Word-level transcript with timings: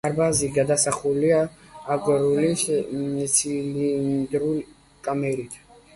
დარბაზი 0.05 0.47
გადახურულია 0.53 1.41
აგურის 1.97 2.65
ცილინდრული 3.35 4.67
კამარით. 5.09 5.61